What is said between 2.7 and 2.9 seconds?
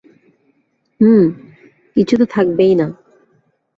না।